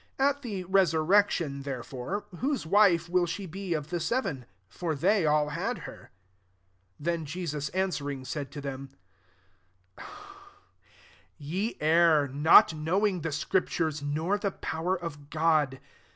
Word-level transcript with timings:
28 0.17 0.29
At 0.29 0.41
the 0.41 0.63
resurrection, 0.63 1.61
bereforc, 1.61 2.23
whose 2.39 2.65
wife 2.65 3.07
will 3.07 3.27
she 3.27 3.47
e 3.55 3.73
of 3.75 3.91
the 3.91 3.99
seven? 3.99 4.47
for 4.67 4.95
they 4.95 5.27
all 5.27 5.45
lad 5.45 5.77
her." 5.85 6.09
29 6.97 6.97
Then 7.01 7.25
Jesus 7.27 7.69
an 7.69 7.91
wering, 8.01 8.25
said 8.25 8.49
to 8.49 8.61
them," 8.61 8.89
Ye 11.37 11.77
err, 11.79 12.27
lot 12.33 12.73
knowing 12.73 13.21
the 13.21 13.31
scriptures, 13.31 14.01
nor 14.01 14.39
he 14.41 14.49
power 14.49 14.95
of 14.97 15.29
God. 15.29 15.79